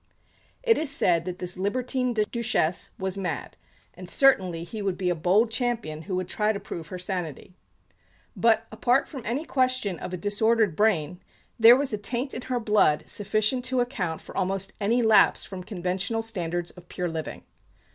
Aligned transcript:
It 0.63 0.79
is 0.79 0.89
said 0.89 1.25
that 1.25 1.37
this 1.37 1.57
libertine 1.57 2.13
Duchesse 2.15 2.89
was 2.97 3.19
mad; 3.19 3.55
and 3.93 4.09
certainly 4.09 4.63
he 4.63 4.81
would 4.81 4.97
be 4.97 5.11
a 5.11 5.13
bold 5.13 5.51
champion 5.51 6.01
who 6.01 6.15
would 6.15 6.27
try 6.27 6.51
to 6.51 6.59
prove 6.59 6.87
her 6.87 6.97
sanity. 6.97 7.53
But, 8.35 8.65
apart 8.71 9.07
from 9.07 9.21
any 9.25 9.45
question 9.45 9.99
of 9.99 10.11
a 10.11 10.17
disordered 10.17 10.75
brain, 10.75 11.21
there 11.59 11.77
was 11.77 11.93
a 11.93 11.99
taint 11.99 12.33
in 12.33 12.41
her 12.41 12.59
blood 12.59 13.07
sufficient 13.07 13.63
to 13.65 13.79
account 13.79 14.21
for 14.21 14.35
almost 14.35 14.73
any 14.81 15.03
lapse 15.03 15.45
from 15.45 15.61
conventional 15.61 16.23
standards 16.23 16.71
of 16.71 16.89
pure 16.89 17.07
living. 17.07 17.43